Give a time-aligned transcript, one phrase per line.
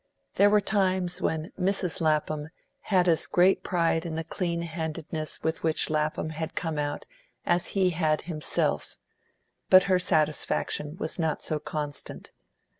[0.37, 2.01] There were times when Mrs.
[2.01, 7.05] Lapham had as great pride in the clean handedness with which Lapham had come out
[7.45, 8.97] as he had himself,
[9.69, 12.31] but her satisfaction was not so constant.